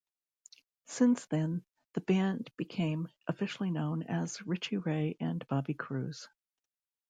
Since 0.85 1.27
then 1.27 1.63
the 1.93 2.01
band 2.01 2.49
became 2.57 3.07
officially 3.27 3.69
known 3.69 4.01
as 4.01 4.41
Richie 4.41 4.77
Ray 4.77 5.15
and 5.19 5.47
Bobby 5.47 5.75
Cruz. 5.75 6.27